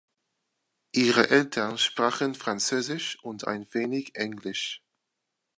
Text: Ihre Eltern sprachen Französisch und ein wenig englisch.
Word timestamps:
Ihre 0.95 1.29
Eltern 1.29 1.77
sprachen 1.77 2.33
Französisch 2.33 3.19
und 3.23 3.45
ein 3.45 3.71
wenig 3.75 4.15
englisch. 4.15 4.81